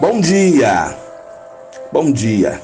Bom 0.00 0.20
dia, 0.20 0.96
bom 1.90 2.12
dia. 2.12 2.60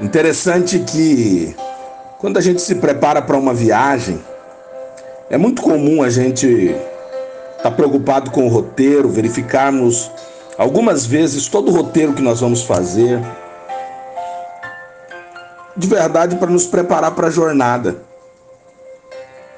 Interessante 0.00 0.78
que 0.78 1.52
quando 2.20 2.36
a 2.36 2.40
gente 2.40 2.62
se 2.62 2.76
prepara 2.76 3.20
para 3.20 3.36
uma 3.36 3.52
viagem, 3.52 4.22
é 5.28 5.36
muito 5.36 5.62
comum 5.62 6.00
a 6.00 6.08
gente 6.10 6.46
estar 6.46 7.60
tá 7.60 7.70
preocupado 7.72 8.30
com 8.30 8.46
o 8.46 8.48
roteiro, 8.48 9.08
verificarmos 9.08 10.08
algumas 10.56 11.04
vezes 11.04 11.48
todo 11.48 11.72
o 11.72 11.74
roteiro 11.74 12.12
que 12.12 12.22
nós 12.22 12.40
vamos 12.40 12.62
fazer, 12.62 13.20
de 15.76 15.88
verdade 15.88 16.36
para 16.36 16.52
nos 16.52 16.68
preparar 16.68 17.10
para 17.16 17.26
a 17.26 17.30
jornada. 17.30 17.96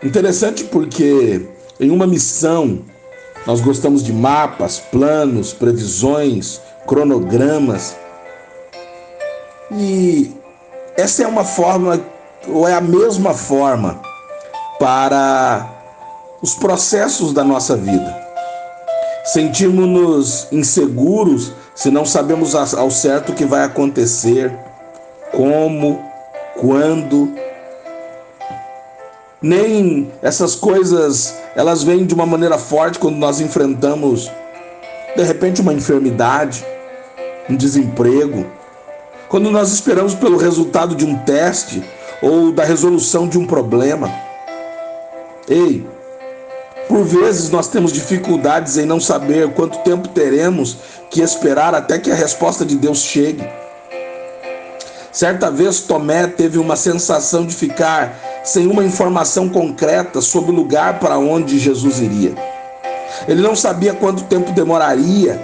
Interessante 0.02 0.64
porque 0.64 1.46
em 1.78 1.90
uma 1.90 2.06
missão 2.06 2.82
nós 3.48 3.62
gostamos 3.62 4.02
de 4.02 4.12
mapas, 4.12 4.78
planos, 4.78 5.54
previsões, 5.54 6.60
cronogramas. 6.86 7.96
E 9.72 10.36
essa 10.94 11.22
é 11.22 11.26
uma 11.26 11.44
forma, 11.44 11.98
ou 12.46 12.68
é 12.68 12.74
a 12.74 12.80
mesma 12.82 13.32
forma, 13.32 14.02
para 14.78 15.66
os 16.42 16.56
processos 16.56 17.32
da 17.32 17.42
nossa 17.42 17.74
vida. 17.74 18.14
Sentimos-nos 19.24 20.46
inseguros 20.52 21.50
se 21.74 21.90
não 21.90 22.04
sabemos 22.04 22.54
ao 22.54 22.90
certo 22.90 23.32
o 23.32 23.34
que 23.34 23.46
vai 23.46 23.64
acontecer, 23.64 24.54
como, 25.32 26.04
quando, 26.54 27.32
nem 29.40 30.10
essas 30.20 30.54
coisas 30.54 31.34
elas 31.54 31.82
vêm 31.82 32.04
de 32.04 32.14
uma 32.14 32.26
maneira 32.26 32.58
forte 32.58 32.98
quando 32.98 33.16
nós 33.16 33.40
enfrentamos 33.40 34.30
de 35.16 35.22
repente 35.22 35.60
uma 35.60 35.72
enfermidade, 35.72 36.64
um 37.48 37.56
desemprego, 37.56 38.46
quando 39.28 39.50
nós 39.50 39.72
esperamos 39.72 40.14
pelo 40.14 40.36
resultado 40.36 40.94
de 40.94 41.04
um 41.04 41.16
teste 41.18 41.82
ou 42.22 42.52
da 42.52 42.64
resolução 42.64 43.28
de 43.28 43.38
um 43.38 43.46
problema. 43.46 44.10
Ei, 45.48 45.86
por 46.88 47.04
vezes 47.04 47.50
nós 47.50 47.68
temos 47.68 47.92
dificuldades 47.92 48.76
em 48.76 48.86
não 48.86 49.00
saber 49.00 49.52
quanto 49.52 49.78
tempo 49.78 50.08
teremos 50.08 50.76
que 51.10 51.20
esperar 51.20 51.74
até 51.74 51.98
que 51.98 52.10
a 52.10 52.14
resposta 52.14 52.64
de 52.64 52.76
Deus 52.76 52.98
chegue. 53.00 53.46
Certa 55.12 55.50
vez 55.50 55.80
Tomé 55.80 56.26
teve 56.26 56.58
uma 56.58 56.76
sensação 56.76 57.44
de 57.44 57.54
ficar 57.54 58.27
sem 58.48 58.66
uma 58.66 58.82
informação 58.82 59.48
concreta 59.48 60.22
sobre 60.22 60.50
o 60.50 60.54
lugar 60.54 60.98
para 60.98 61.18
onde 61.18 61.58
Jesus 61.58 62.00
iria. 62.00 62.34
Ele 63.26 63.42
não 63.42 63.54
sabia 63.54 63.92
quanto 63.92 64.24
tempo 64.24 64.52
demoraria 64.52 65.38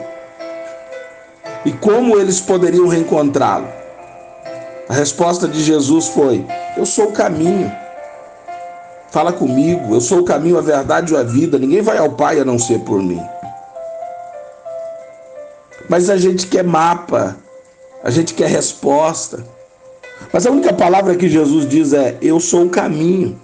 e 1.64 1.72
como 1.72 2.18
eles 2.18 2.40
poderiam 2.40 2.88
reencontrá-lo. 2.88 3.68
A 4.88 4.94
resposta 4.94 5.46
de 5.46 5.62
Jesus 5.62 6.08
foi: 6.08 6.46
Eu 6.76 6.86
sou 6.86 7.08
o 7.08 7.12
caminho. 7.12 7.70
Fala 9.10 9.32
comigo, 9.32 9.94
eu 9.94 10.00
sou 10.00 10.20
o 10.20 10.24
caminho, 10.24 10.58
a 10.58 10.62
verdade 10.62 11.12
e 11.12 11.16
a 11.16 11.22
vida. 11.22 11.58
Ninguém 11.58 11.82
vai 11.82 11.98
ao 11.98 12.10
Pai 12.10 12.40
a 12.40 12.44
não 12.44 12.58
ser 12.58 12.80
por 12.80 13.00
mim. 13.02 13.22
Mas 15.88 16.08
a 16.08 16.16
gente 16.16 16.46
quer 16.46 16.64
mapa, 16.64 17.36
a 18.02 18.10
gente 18.10 18.34
quer 18.34 18.48
resposta. 18.48 19.44
Mas 20.32 20.46
a 20.46 20.50
única 20.50 20.72
palavra 20.72 21.16
que 21.16 21.28
Jesus 21.28 21.68
diz 21.68 21.92
é: 21.92 22.16
Eu 22.20 22.40
sou 22.40 22.64
o 22.64 22.70
caminho. 22.70 23.40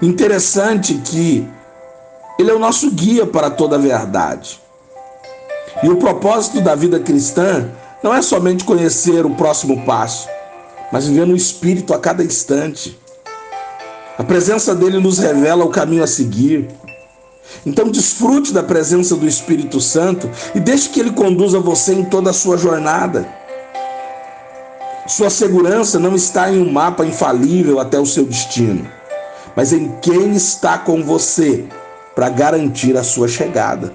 Interessante 0.00 0.94
que 0.94 1.46
Ele 2.38 2.50
é 2.50 2.54
o 2.54 2.58
nosso 2.58 2.90
guia 2.90 3.26
para 3.26 3.50
toda 3.50 3.76
a 3.76 3.78
verdade. 3.78 4.60
E 5.82 5.88
o 5.88 5.96
propósito 5.96 6.60
da 6.60 6.74
vida 6.74 6.98
cristã 6.98 7.70
não 8.02 8.14
é 8.14 8.22
somente 8.22 8.64
conhecer 8.64 9.24
o 9.24 9.30
próximo 9.30 9.84
passo, 9.84 10.28
mas 10.92 11.06
viver 11.06 11.26
no 11.26 11.36
Espírito 11.36 11.94
a 11.94 11.98
cada 11.98 12.22
instante. 12.22 12.98
A 14.16 14.24
presença 14.24 14.74
dele 14.74 14.98
nos 14.98 15.18
revela 15.18 15.64
o 15.64 15.70
caminho 15.70 16.02
a 16.02 16.06
seguir. 16.06 16.68
Então 17.64 17.88
desfrute 17.88 18.52
da 18.52 18.62
presença 18.62 19.14
do 19.14 19.26
Espírito 19.26 19.80
Santo 19.80 20.28
e 20.54 20.60
deixe 20.60 20.88
que 20.88 20.98
ele 20.98 21.12
conduza 21.12 21.60
você 21.60 21.94
em 21.94 22.04
toda 22.04 22.30
a 22.30 22.32
sua 22.32 22.56
jornada. 22.56 23.37
Sua 25.08 25.30
segurança 25.30 25.98
não 25.98 26.14
está 26.14 26.52
em 26.52 26.60
um 26.60 26.70
mapa 26.70 27.02
infalível 27.02 27.80
até 27.80 27.98
o 27.98 28.04
seu 28.04 28.26
destino, 28.26 28.86
mas 29.56 29.72
em 29.72 29.88
quem 30.02 30.34
está 30.34 30.76
com 30.76 31.02
você 31.02 31.64
para 32.14 32.28
garantir 32.28 32.94
a 32.94 33.02
sua 33.02 33.26
chegada. 33.26 33.94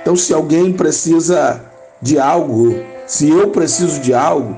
Então, 0.00 0.16
se 0.16 0.32
alguém 0.32 0.72
precisa 0.72 1.60
de 2.00 2.18
algo, 2.18 2.74
se 3.06 3.28
eu 3.28 3.50
preciso 3.50 4.00
de 4.00 4.14
algo, 4.14 4.56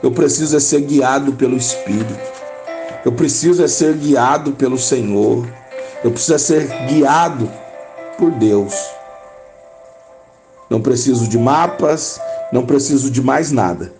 eu 0.00 0.12
preciso 0.12 0.56
é 0.56 0.60
ser 0.60 0.82
guiado 0.82 1.32
pelo 1.32 1.56
Espírito. 1.56 2.16
Eu 3.04 3.10
preciso 3.10 3.64
é 3.64 3.66
ser 3.66 3.94
guiado 3.94 4.52
pelo 4.52 4.78
Senhor. 4.78 5.44
Eu 6.04 6.12
preciso 6.12 6.34
é 6.34 6.38
ser 6.38 6.68
guiado 6.86 7.50
por 8.16 8.30
Deus. 8.30 8.95
Não 10.68 10.80
preciso 10.80 11.28
de 11.28 11.38
mapas, 11.38 12.20
não 12.52 12.66
preciso 12.66 13.10
de 13.10 13.22
mais 13.22 13.52
nada, 13.52 13.92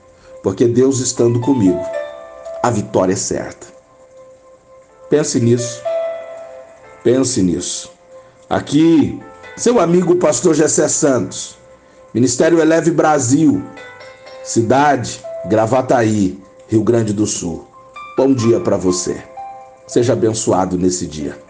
porque 0.43 0.66
Deus 0.66 1.00
estando 1.00 1.41
comigo, 1.41 1.81
a 2.62 2.71
vitória 2.71 3.12
é 3.12 3.16
certa. 3.16 3.66
Pense 5.09 5.38
nisso. 5.41 5.81
Pense 7.05 7.41
nisso. 7.41 7.93
Aqui, 8.50 9.21
seu 9.56 9.78
amigo 9.78 10.16
pastor 10.16 10.55
Gessé 10.55 10.88
Santos, 10.88 11.56
Ministério 12.12 12.60
Eleve 12.60 12.91
Brasil, 12.91 13.62
cidade 14.43 15.21
Gravataí, 15.47 16.43
Rio 16.69 16.82
Grande 16.82 17.12
do 17.12 17.26
Sul. 17.26 17.66
Bom 18.16 18.34
dia 18.34 18.59
para 18.59 18.76
você. 18.76 19.22
Seja 19.87 20.15
abençoado 20.15 20.76
nesse 20.76 21.06
dia. 21.06 21.46